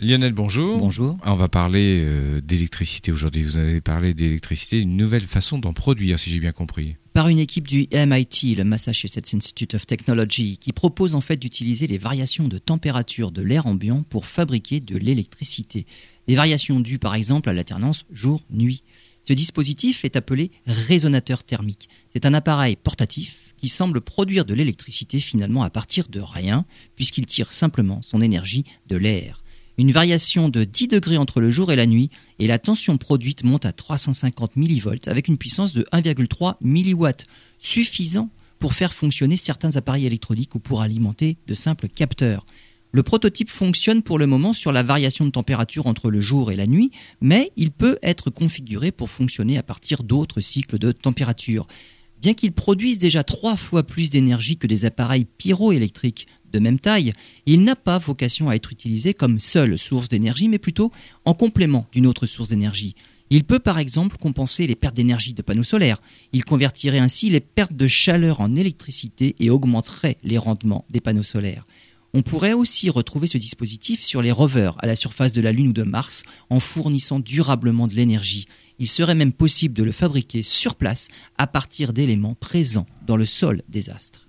[0.00, 0.78] Lionel, bonjour.
[0.78, 1.16] Bonjour.
[1.24, 3.44] On va parler euh, d'électricité aujourd'hui.
[3.44, 6.96] Vous avez parlé d'électricité, une nouvelle façon d'en produire, si j'ai bien compris.
[7.12, 11.86] Par une équipe du MIT, le Massachusetts Institute of Technology, qui propose en fait d'utiliser
[11.86, 15.86] les variations de température de l'air ambiant pour fabriquer de l'électricité.
[16.26, 18.82] Des variations dues par exemple à l'alternance jour-nuit.
[19.22, 21.88] Ce dispositif est appelé résonateur thermique.
[22.10, 26.66] C'est un appareil portatif qui semble produire de l'électricité finalement à partir de rien,
[26.96, 29.43] puisqu'il tire simplement son énergie de l'air
[29.78, 33.44] une variation de 10 degrés entre le jour et la nuit, et la tension produite
[33.44, 37.26] monte à 350 millivolts avec une puissance de 1,3 milliwatts,
[37.58, 42.46] suffisant pour faire fonctionner certains appareils électroniques ou pour alimenter de simples capteurs.
[42.92, 46.56] Le prototype fonctionne pour le moment sur la variation de température entre le jour et
[46.56, 51.66] la nuit, mais il peut être configuré pour fonctionner à partir d'autres cycles de température.
[52.24, 57.12] Bien qu'il produise déjà trois fois plus d'énergie que des appareils pyroélectriques de même taille,
[57.44, 60.90] il n'a pas vocation à être utilisé comme seule source d'énergie, mais plutôt
[61.26, 62.94] en complément d'une autre source d'énergie.
[63.28, 66.00] Il peut par exemple compenser les pertes d'énergie de panneaux solaires.
[66.32, 71.22] Il convertirait ainsi les pertes de chaleur en électricité et augmenterait les rendements des panneaux
[71.22, 71.66] solaires.
[72.16, 75.70] On pourrait aussi retrouver ce dispositif sur les rovers à la surface de la Lune
[75.70, 78.46] ou de Mars en fournissant durablement de l'énergie.
[78.78, 83.26] Il serait même possible de le fabriquer sur place à partir d'éléments présents dans le
[83.26, 84.28] sol des astres.